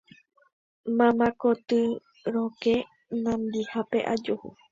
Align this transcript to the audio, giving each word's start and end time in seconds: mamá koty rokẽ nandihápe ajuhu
mamá 0.97 1.27
koty 1.41 1.79
rokẽ 2.33 2.85
nandihápe 3.23 3.99
ajuhu 4.13 4.47